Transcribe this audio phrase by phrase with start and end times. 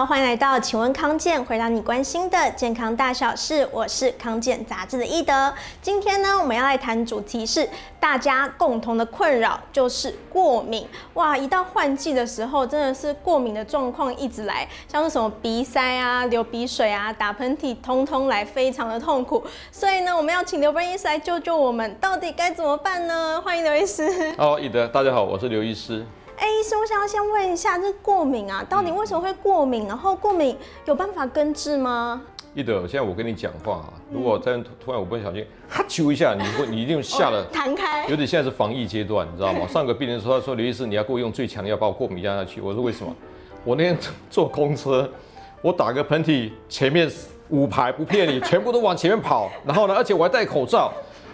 [0.00, 3.68] 好，欢迎来到请问康健，回答你关心的健康大小事。
[3.70, 5.52] 我是康健杂志的一德。
[5.82, 7.68] 今天呢，我们要来谈主题是
[8.00, 10.88] 大家共同的困扰，就是过敏。
[11.12, 19.44] 哇，一到换季的时候，真的是过敏的状况一直来，像是什么鼻塞啊、流鼻水啊、打喷嚏，通通来，非常的痛苦。
[19.70, 23.38] 所以呢，我们要请刘奔医师来救救我们，到底该怎么办呢？
[23.44, 24.32] 欢迎刘医师。
[24.38, 26.06] 好，一德，大家好，我是刘医师。
[26.40, 29.86] 哎，医生，我想要先问一下，这过敏啊，到底为什么会过敏？
[29.86, 32.22] 然后过敏有办法根治吗？
[32.54, 38.06] 一德，现在我跟你讲话啊，如果在突然我不小心 哈啾一下，你会你一定 吓了弹开。
[38.08, 39.66] 有点现在是防疫阶段，你知道吗？
[39.68, 42.62] 上个病人说，他说刘医师，你要给我用最强的药把我过敏压下去。
[42.62, 43.14] 我说为什么？
[43.62, 43.98] 我那天
[44.30, 45.06] 坐公车，
[45.60, 47.06] 我打个喷嚏，前面
[47.50, 50.90] 五排不骗你，全部都往前面跑，然后呢，而且我还戴口罩。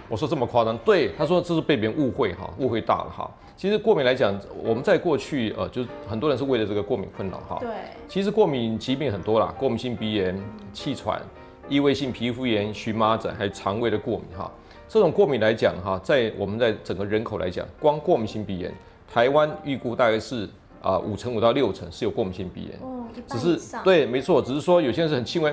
[0.08, 0.76] 我说这么夸张？
[0.78, 3.30] 对，他说这是被别人误会哈，误会大了哈。
[3.56, 7.58] 其实过敏来讲，我们在过去呃，就是很多人是为了这个过敏困扰哈。
[7.60, 7.68] 对。
[8.06, 10.38] 其实过敏疾病很多啦，过敏性鼻炎、
[10.72, 11.20] 气喘、
[11.68, 14.50] 异位性皮肤炎、荨麻疹，还有肠胃的过敏哈。
[14.88, 18.72] 这种过敏来讲哈，在我们在整个人口来讲，光过敏性鼻炎，
[19.12, 20.48] 台湾预估大概是
[20.80, 22.78] 啊五成五到六成是有过敏性鼻炎。
[22.82, 25.52] 哦，只是对，没错，只是说有些人是很轻微，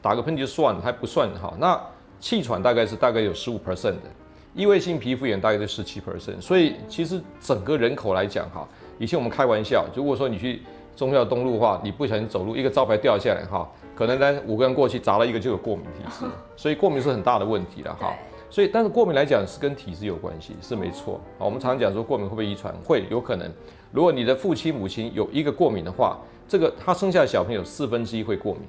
[0.00, 1.52] 打个喷嚏就算了，还不算哈。
[1.58, 1.78] 那
[2.22, 4.04] 气喘大概是大概有十五 percent 的，
[4.54, 10.62] 异位性皮肤炎大概是十七 percent，所以其实整个人口来讲哈，以前我们开玩笑，如果说你去
[10.94, 16.24] 中孝东路的话，你不小心走路一个招牌掉下来哈，可能呢五个人过去砸了一个就有过敏体质，
[16.56, 18.14] 所以过敏是很大的问题了哈。
[18.48, 21.20] 所以但是过敏来讲是跟体质有关系，是没错。
[21.40, 22.72] 好，我们常常讲说过敏会不会遗传？
[22.84, 23.50] 会有可能。
[23.90, 28.62] 如果你的父亲母亲有一个过敏的话，这个他生下的小朋友四分之一会过敏。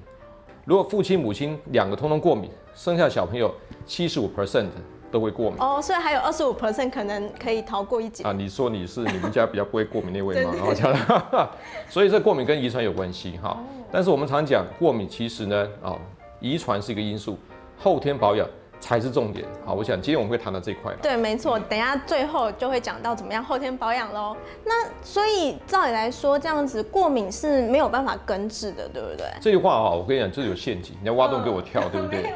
[0.65, 3.53] 如果父亲母亲两个通通过敏，生下小朋友
[3.85, 4.67] 七十五 percent
[5.11, 8.31] 都会过敏哦，所以还有二十五 percent 可能可以逃过一劫啊。
[8.31, 10.53] 你说你是你们家比较不会过敏那位吗？
[10.55, 11.51] 然后讲了，
[11.89, 13.57] 所以这过敏跟遗传有关系哈。
[13.91, 15.97] 但是我们常讲过敏其实呢啊，
[16.39, 17.37] 遗传是一个因素，
[17.77, 18.47] 后天保养。
[18.83, 19.47] 才是重点。
[19.65, 20.93] 好，我想今天我们会谈到这一块。
[21.01, 21.57] 对，没错。
[21.57, 24.35] 等一下最后就会讲到怎么样后天保养喽。
[24.65, 29.25] 那所以照理来说，这样子过敏是没有办法根治的，对不对？
[29.39, 32.35] 这句话哈，我跟你讲，就是有陷阱，你要挖洞给我跳，呃、对不对？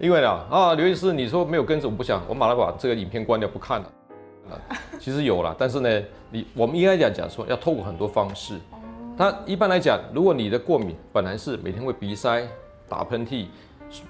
[0.00, 3.92] 因为呢，啊，刘医师，你说没有根治，我不想，我马上把这个影片关掉不看了。
[4.50, 4.58] 啊，
[4.98, 6.02] 其实有了，但是呢，
[6.32, 8.58] 你我们应该讲讲说，要透过很多方式。
[9.16, 12.46] 它一般来讲，如果你的过敏本来是每天会鼻塞、
[12.88, 13.46] 打喷嚏、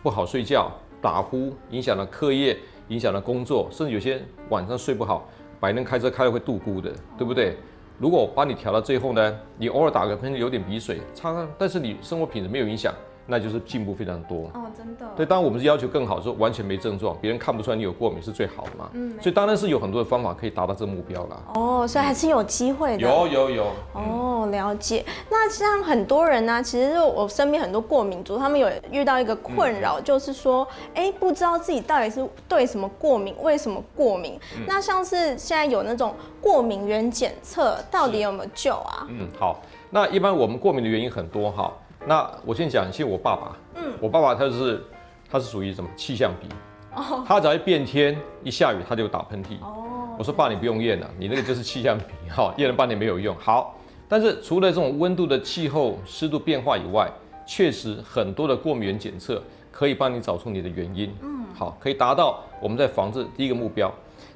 [0.03, 0.71] 不好睡觉、
[1.01, 2.57] 打呼，影响了课业，
[2.89, 7.57] 影响了工作，甚至有些晚上睡不好，白天开车开了会度咕的，对不对？
[7.99, 12.95] 如果我把你调到最后呢，你偶尔打个喷嚏，有点鼻水，擦擦，但是你生活品质没有影响。
[13.27, 15.07] 那就是进步非常多哦，真的。
[15.17, 18.91] 对，当然我们是要求更好，说完全没症状，别人看不出来你有过敏是最好的嘛。
[18.95, 21.41] 嗯，所以当然是有很多的方法可以达到这个目标啦。
[21.55, 22.99] 哦，所以还是有机会的。
[22.99, 23.67] 有有有。
[23.95, 25.05] 哦，了解。
[25.31, 34.39] 那像很多人呢、啊，其实我身边很多过敏族，他们有遇到一个困扰，嗯、就是说，哎、欸，不知道自己到底是对什么过敏，为什么过敏？
[34.57, 39.07] 嗯、那像是现在有那种过敏原检测，到底有没有救啊？
[39.09, 39.61] 嗯，好。
[39.95, 41.71] 那一般我们过敏的原因很多哈。
[42.07, 44.83] 那我先讲，先我爸爸，嗯，我爸爸他是，
[45.31, 46.49] 他是属于什么气象鼻，
[46.97, 53.37] 哦，他只要一变天一下雨他就打喷嚏，哦，我说爸你不用验了，你那个就是气象鼻， 哈，验了半年没有用。
[53.39, 57.09] 好，但是除了这种温度的气候湿度变化以外，
[57.47, 63.93] 确实很多的过敏原检测可以帮你找出你的原因，嗯，好，可以达到我们在防治第一个目标。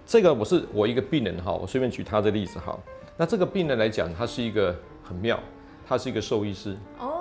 [0.06, 2.78] 这个我是我一个病人哈，我随便举他的例子哈，
[3.16, 4.72] 那这个病人来讲，他是一个
[5.02, 5.36] 很妙，
[5.84, 7.15] 他是一个兽医师，哦。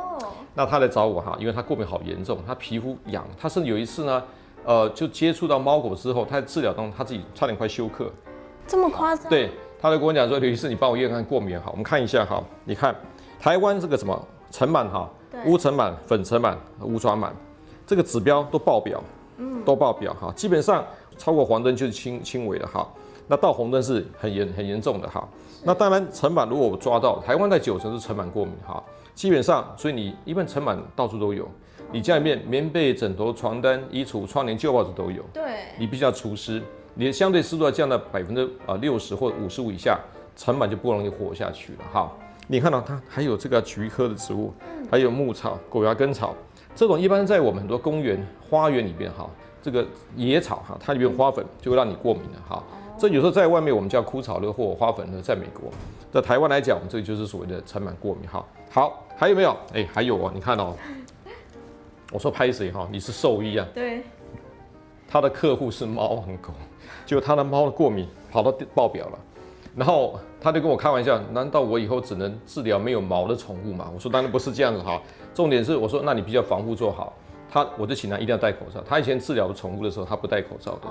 [0.57, 4.23] 那他来找我哈，因为他过敏好严重，他皮肤痒，他甚至有一次呢，
[4.63, 8.09] 呃，就接触到猫狗之后，他在治疗当中他自己差点快休克，
[8.65, 9.29] 这么夸张？
[9.29, 9.51] 对，
[9.81, 12.95] 他就跟我讲说，刘医师，你帮我验看过敏哈，我们看一下哈，你看
[13.37, 14.17] 台湾这个什么
[14.49, 15.09] 尘螨哈，
[15.45, 17.29] 乌尘螨、粉尘螨、无爪螨，
[17.85, 19.03] 这个指标都爆表，
[19.35, 20.81] 嗯，都爆表哈，基本上
[21.17, 22.89] 超过黄灯就是轻轻微的哈，
[23.27, 25.27] 那到红灯是很严很严重的哈，
[25.65, 28.81] 那当然尘螨如果我抓到，台湾在九成是尘螨过敏哈。
[29.15, 31.49] 基本上，所以你一般尘螨到处都有，
[31.89, 35.23] 你家里面棉被、枕头、床单、衣橱、窗帘、旧报纸都有。
[35.33, 35.43] 对，
[35.79, 36.61] 你必须要除湿，
[36.93, 39.97] 你的相对湿度要降到百分之啊六十或五十五以下，
[40.35, 41.79] 尘螨就不容易活下去了。
[41.93, 42.11] 哈，
[42.47, 44.53] 你看到它还有这个菊科的植物，
[44.91, 46.35] 还有牧草、狗牙根草，
[46.75, 49.29] 这种一般在我们很多公园、花园里边哈，
[49.61, 49.85] 这个
[50.17, 52.61] 野草哈，它里面花粉就会让你过敏了哈。
[52.97, 55.69] 这有时候在外面我们叫枯草热或花粉呢，在美国，
[56.11, 58.45] 在台湾来讲，我们这个就是所谓的尘螨过敏哈。
[58.69, 59.01] 好。
[59.17, 59.51] 还有没有？
[59.71, 60.29] 哎、欸，还有啊！
[60.35, 60.75] 你看哦，
[62.11, 62.85] 我说拍谁哈？
[62.91, 63.65] 你是兽医啊？
[63.73, 64.03] 对。
[65.07, 66.49] 他的客户是猫和狗，
[67.05, 69.19] 就他的猫的过敏跑到爆表了。
[69.73, 73.89] 然后他就跟我开玩笑，难道我以后只能治疗没有毛的宠物吗？
[73.93, 75.01] 我说当然不是这样子哈，
[75.33, 77.13] 重点是我说那你比较防护做好。
[77.49, 78.83] 他我就请他一定要戴口罩。
[78.87, 80.87] 他以前治疗宠物的时候，他不戴口罩的。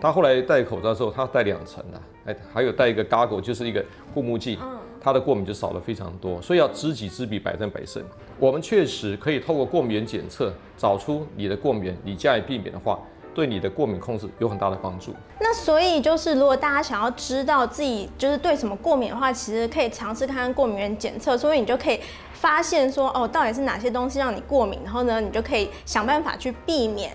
[0.00, 4.58] 他后来戴口罩之后，他戴两层的，哎，还有戴一个 goggle，就是一个护目镜。
[5.00, 8.00] 他的过敏就少了非常多，所以要知己知彼，百战百胜。
[8.38, 13.00] 我们确实可以透过过敏原检测找出你的过敏原，你加以避免的话。
[13.34, 15.14] 对你的过敏控制有很大的帮助。
[15.40, 22.00] 那所以就是，如果大家想要知道自己就是对什么过敏的话，其实可以尝试看看过敏原检测，所以你就可以
[22.32, 27.12] 发现说，哦，到底是哪些东西让你过敏，然后呢，你就可以想办法去避免。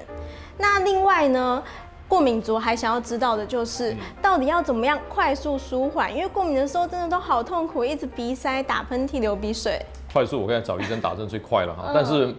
[0.57, 1.63] 那另外呢，
[2.07, 6.13] 过敏族还想要知道的就是，到底要怎么样快速舒缓？
[6.15, 9.79] 因为过敏的时候真的都好痛苦，一直鼻塞、打喷嚏、流鼻水。
[10.11, 12.33] 快速，我刚才找医生打针最快了哈，嗯、但是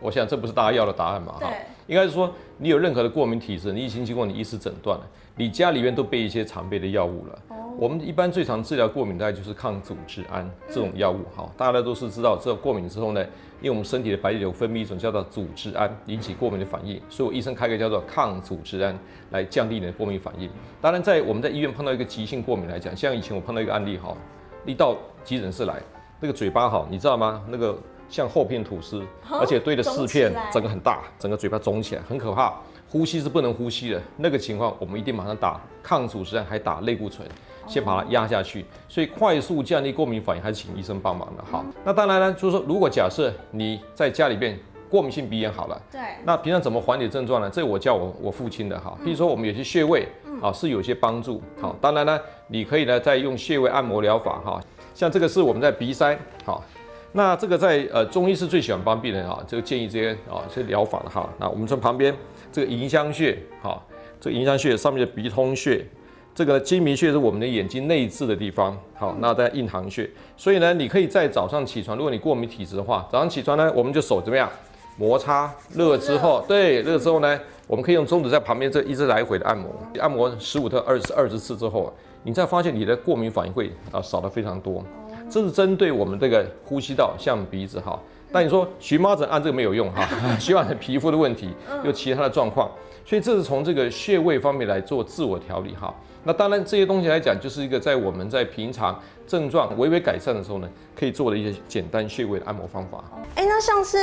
[0.00, 1.34] 我想这不是大家要的答案嘛？
[1.40, 1.50] 哈。
[1.90, 5.04] 应该是说，你有任何的过敏体质，你已经经过你医师诊断了，
[5.34, 7.38] 你家里面都备一些常备的药物了。
[7.48, 7.58] Oh.
[7.80, 11.24] 我们一般最常治疗过敏，大概就是抗组织胺这种药物。
[11.34, 13.20] 哈，大家都是知道，这个过敏之后呢，
[13.60, 18.96] 因为我们身体的白血球分泌一种叫做组织胺，引起过敏的反应，所以我医生开个叫做抗组织胺
[19.30, 20.48] 来降低你的过敏反应。
[20.80, 24.16] 当然，在我们在医院碰到一个急性过敏来讲，像以前我碰到一个案例，哈，
[24.64, 25.82] 一到急诊室来，
[26.20, 27.42] 那个嘴巴哈，你知道吗？
[27.48, 27.76] 那个。
[28.10, 32.52] 像厚片吐司，而且堆了四片，整个很大，整个嘴巴肿起来，很可怕，
[32.88, 34.02] 呼吸是不能呼吸的。
[34.16, 37.26] 那个情况，我们一定马上打抗组织胺，还打类固醇，
[37.68, 38.64] 先把它压下去。
[38.88, 41.44] 所以快速降低过敏反应，还是请医生帮忙的。
[41.48, 44.58] 好，那当然呢，就是说，如果假设你在家里边
[44.90, 47.48] 过敏性鼻炎好了，对，那平常怎么缓解症状呢？
[47.48, 50.08] 这我叫我我父亲的哈，比如说我们有些穴位
[50.42, 51.40] 啊是有些帮助。
[51.60, 54.60] 好，当然呢，你可以呢再用穴位按摩疗法哈，
[54.92, 56.64] 像这个是我们在鼻塞好。
[57.12, 61.28] 那这个在呃中医是最喜欢帮病人啊，就建议这些啊这些疗法的哈。
[61.38, 62.14] 那我们从旁边
[62.52, 63.82] 这个迎香穴，哈，
[64.20, 65.84] 这个迎香穴上面的鼻通穴，
[66.32, 70.08] 这个睛明穴是我们的眼睛内眦的地方，好，那在印堂穴。
[70.36, 74.48] 所以呢，你可以在早上起床，如果你过敏体质的话，早上起床呢，我们就手怎么样
[74.96, 79.68] 摩擦热之后， 对，热之后呢，我们可以用中指在旁边这一直来回的按摩，
[79.98, 81.92] 按摩十五到二十二十次之后，
[82.22, 84.84] 你再发现你的过敏反应会啊少得非常多。
[85.28, 87.98] 这是针对我们这个呼吸道，像鼻子哈。
[88.32, 90.06] 但你说荨麻疹按这个没有用哈，
[90.38, 91.50] 荨麻疹皮肤的问题，
[91.84, 92.70] 有其他的状况，
[93.04, 95.92] 所以这是从这个穴位方面来做自我调理哈。
[96.22, 98.96] 那当然这些东西来讲，就是一个在我们在平常
[99.26, 103.02] 症状微微改善的时候呢，可以做的一些简单穴位的按摩方法。
[103.34, 103.98] 哎，那像是。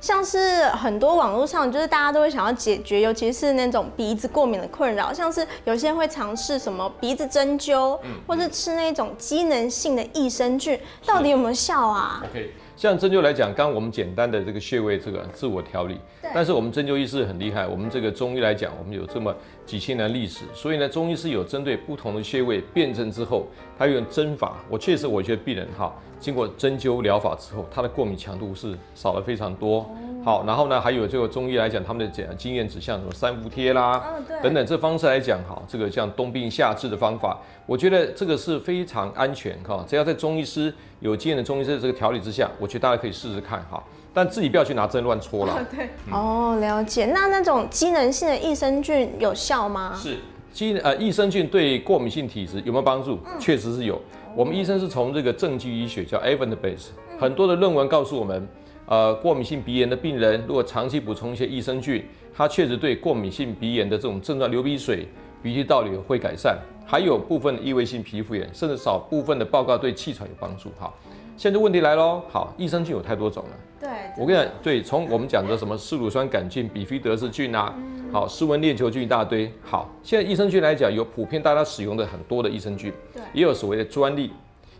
[0.00, 16.30] 像是很多网络上，就是大家都会想要解决，尤其是那种鼻子过敏的困扰，像是有些人会尝试什么鼻子针灸，嗯、或者吃那种机能性的益生菌，到底有没有效啊？OK，像针灸来讲，刚刚我们简单的这个穴位这个自我调理，对。
[16.34, 19.34] 但是我们针灸医师很厉害，我们这个中医来讲，我们有这么
[19.66, 23.46] 几千年历史，所以呢，中医是有针对不同的穴位辨证之后，
[23.76, 25.92] 他用针法，我确实我觉得病人哈。
[26.18, 29.86] 经过针灸疗法之后，他的过敏强度是少了非常多。
[30.24, 34.02] 好，然后呢，还有这个中医来讲，他们的讲经验指向什么三伏贴啦，
[34.42, 39.84] 等等这方式来讲，哈，这个像冬病夏治的方法，我觉得这个是非常安全哈。
[39.86, 43.82] 只要在中医师有经验的中医师的这个调理之下，我觉得大家可以试试看哈，
[44.16, 45.62] 但自己不要去拿针乱戳了。
[45.70, 47.04] 对，哦，了解。
[47.04, 49.92] 那那种机能性的益生菌有效吗？
[49.94, 50.16] 是，
[50.50, 53.18] 机呃益生菌对过敏性体质有没有帮助？
[53.38, 54.00] 确实是有。
[54.34, 56.86] 我们医生是从这个证据医学叫 evidence base，
[57.20, 58.48] 很多的论文告诉我们，
[58.86, 62.02] 呃，过敏性鼻炎的病人如果长期补充一些益生菌，
[62.34, 65.06] 它确实对过敏性鼻炎的这种症状，流鼻水、
[65.42, 70.70] 鼻涕倒流会改善，还有部分的异位性皮肤炎，甚至少部分的报告对气喘有帮助。
[70.78, 70.90] 哈，
[71.36, 73.50] 现在问题来喽，好，益生菌有太多种了。
[73.78, 77.74] 对，我跟你讲，对，从我们讲的什么嗜乳酸杆菌、比菲德氏菌啊。
[78.10, 79.52] 好，斯文链球菌一大堆。
[79.62, 84.32] 好，现在益生菌来讲，有普遍大家使用的很多的益生菌，对，也有所谓的专利，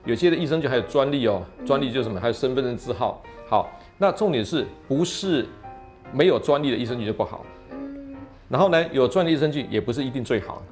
[0.07, 2.19] 有些的益生菌还有专利哦，专利就是什么？
[2.19, 3.23] 还有身份证字号。
[3.51, 5.47] 好，那重点是不是
[6.11, 7.45] 没有专利的益生菌就不好？
[7.71, 8.17] 嗯。
[8.49, 10.63] 然后呢，有专利益生菌也不是一定最好，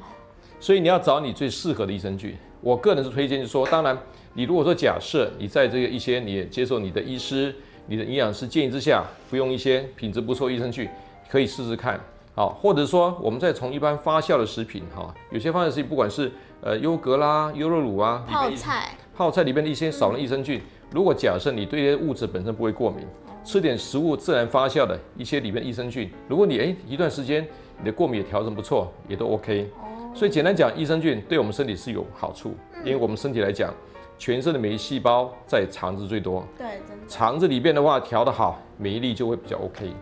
[0.58, 2.34] 所以你要找你最适合的益生菌。
[2.64, 3.94] 我个人是推荐，就是说，当然，
[4.32, 7.54] 你如果说假设你在这个一些你也接受你的医师、
[7.88, 10.88] 你的营养师建议之下，服用一些品质不错益生菌，
[11.28, 12.00] 可以试试看。
[12.34, 20.58] 好，或者说我们再从一般发酵的食品，哈，有些发酵食品不管是呃优格啦、优酪乳啊，泡菜，泡菜里面的一些少量益生菌，
[20.90, 23.06] 如果假设你对这些物质本身不会过敏，
[23.44, 27.46] 吃点食物自然发酵的一些里面益生菌，如果你哎一段时间
[27.78, 29.68] 你的过敏也调整不错，也都 OK。
[30.14, 32.54] 所以简单讲，益生菌对我们身体是有好处，
[32.84, 33.74] 因为我们身体来讲，
[34.16, 39.92] 全身的免疫细胞在肠子最多，对，肠子里边的话调得好，免疫力就会比较 OK。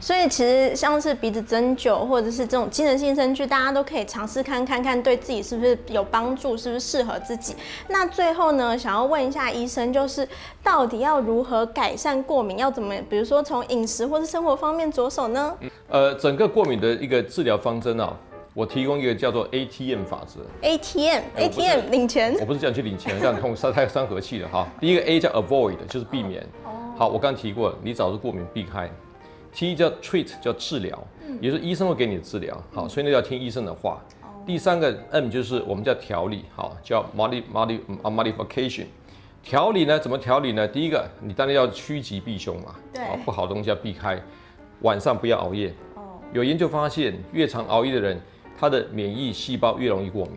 [0.00, 7.54] 所以其实像是鼻子针灸或者是这种机能性生具，大家都可以尝试看看看对自己是不是有帮助，是不是适合自己。
[7.88, 10.28] 那最后呢，想要问一下医生，就是
[10.62, 12.58] 到底要如何改善过敏？
[12.58, 15.56] 要怎么，比如说从饮食或是生活方面着手呢？
[15.88, 18.12] 呃，整个过敏的一个治疗方针啊，
[18.56, 20.40] 我提供一个叫做 ATM 法则。
[20.62, 22.34] ATM，ATM 领钱？
[22.40, 24.66] 我不是叫你去领钱，这样痛伤太伤和气了哈。
[24.80, 26.42] 第一个 A 叫 Avoid，就是避免。
[26.96, 28.90] 好，我刚刚提过了，你找出过敏避开。
[29.52, 31.06] T 叫 treat，叫治疗，
[31.38, 32.56] 也就是医生会给你的治疗。
[32.72, 34.02] 好，所以那要听医生的话。
[34.46, 38.86] 第三个 M 就是我们叫调理，好，叫 modi modi modification。
[39.42, 40.66] 调理呢，怎么调理呢？
[40.66, 44.18] 第一个，你当然要趋吉避凶嘛，对，不好的东西要避开。
[44.80, 45.74] 晚上不要熬夜。
[46.32, 48.20] 有研究发现，越常熬夜的人，
[48.58, 50.34] 他的免疫细胞越容易过敏。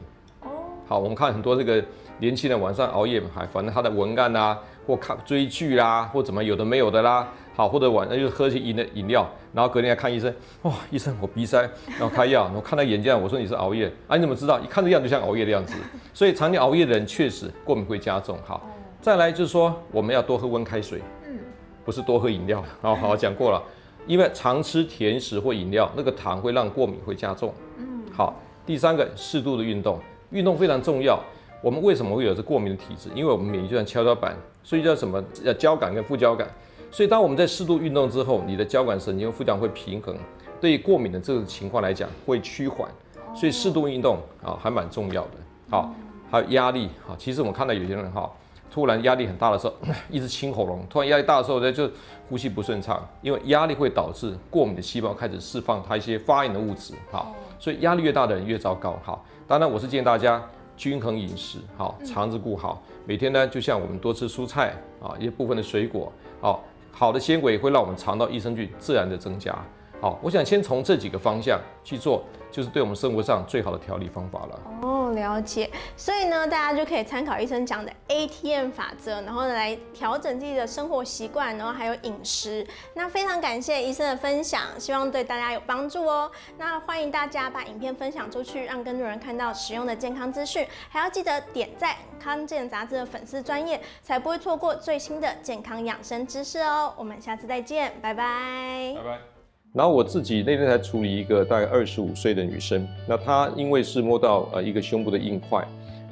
[0.87, 1.83] 好，我们看很多这个
[2.19, 4.57] 年轻人晚上熬夜，还反正他的文案啊，
[4.87, 7.27] 或看追剧啦，或怎么有的没有的啦。
[7.55, 11.61] 好，或者晚上就是喝些饮的饮料，然后隔天来看医生，哇，医生我鼻塞，
[11.99, 14.57] 然后开药，然后看他眼睛，我说你是熬夜，啊你怎么知道？
[14.61, 15.75] 一看这样就像熬夜的样子，
[16.13, 18.37] 所以常年熬夜的人确实过敏会加重。
[18.45, 18.65] 好，
[19.01, 21.37] 再来就是说我们要多喝温开水，嗯，
[21.83, 22.63] 不是多喝饮料。
[22.81, 23.61] 好好讲过了，
[24.07, 27.53] 因为常吃甜食或饮料，那个糖会让过敏会加重。
[27.77, 28.35] 嗯，好，
[28.65, 29.97] 第三个适度的运动，
[30.31, 31.17] 运动非常重要。
[31.61, 33.07] 我们为什么会有这过敏的体质？
[33.15, 35.23] 因为我们免疫就像跷跷板，所以叫什么？
[35.41, 36.45] 叫交感跟副交感。
[36.91, 40.13] 所以，当我们在适度运动之后，你的交感神经副交感会平衡，
[40.59, 42.91] 对于过敏的这个情况来讲会趋缓。
[43.33, 45.31] 所以，适度运动啊，还蛮重要的。
[45.69, 45.95] 好，
[46.29, 46.89] 还有压力。
[47.07, 48.29] 好，其实我们看到有些人哈，
[48.69, 49.73] 突然压力很大的时候，
[50.11, 51.89] 一直清喉咙；突然压力大的时候呢，就
[52.27, 53.07] 呼吸不顺畅。
[53.21, 56.93] 因为压力会导致过敏的细胞开始释放它一些发炎的物质。
[57.11, 58.97] 好，所以压力越大的人越糟糕。
[59.03, 60.43] 好，当然我是建议大家
[60.75, 66.11] 均衡饮食，好，肠子顾好，每天呢，就像我们多吃蔬菜啊，一些部分的水果，
[66.41, 66.63] 好。
[66.91, 69.55] 好的纤维会让我们肠道益生菌自然的增加。
[70.01, 74.59] 好，我想先从这几个方向去做，就是对我们生活上最好的调理方法了。
[74.81, 75.69] 哦，了解。
[75.95, 82.65] 所以呢，大家就可以参考医生讲的 ATM 法则，然后来调整自己的生活习惯，然后还有饮食。
[82.93, 86.31] 那非常感谢医生的分享，希望对大家有帮助哦。
[86.57, 90.65] 那欢迎大家把影片分享出去，让更多人看到实用的健康资讯。
[90.89, 96.93] 还要记得点赞康健杂志的粉丝专业，才不会错过最新的健康养生知识哦。
[96.97, 98.93] 我们下次再见，拜拜。
[98.95, 99.38] 拜拜。
[99.71, 105.63] 然后我自己那天才处理一个大概二十五岁的女生，那她因为是摸到呃一个胸部的硬块，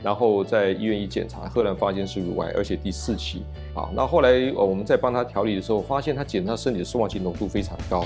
[0.04, 3.42] 然后在医院一检查，赫然发现是乳癌，而且第四期。
[3.74, 8.06] 啊，那后来我们在帮她调理的时候，发现她检查身体的宋黄钠浓度非常高。